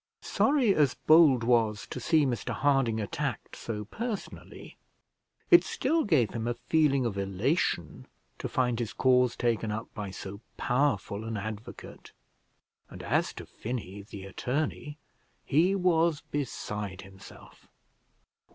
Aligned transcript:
Sorry 0.23 0.73
as 0.73 0.95
Bold 0.95 1.43
was 1.43 1.85
to 1.91 1.99
see 1.99 2.25
Mr 2.25 2.55
Harding 2.55 2.99
attacked 2.99 3.55
so 3.55 3.85
personally, 3.85 4.75
it 5.51 5.63
still 5.63 6.05
gave 6.05 6.31
him 6.31 6.47
a 6.47 6.55
feeling 6.55 7.05
of 7.05 7.19
elation 7.19 8.07
to 8.39 8.49
find 8.49 8.79
his 8.79 8.93
cause 8.93 9.35
taken 9.35 9.71
up 9.71 9.93
by 9.93 10.09
so 10.09 10.41
powerful 10.57 11.23
an 11.23 11.37
advocate: 11.37 12.13
and 12.89 13.03
as 13.03 13.31
to 13.33 13.45
Finney, 13.45 14.01
the 14.01 14.23
attorney, 14.25 14.97
he 15.45 15.75
was 15.75 16.21
beside 16.31 17.01
himself. 17.03 17.67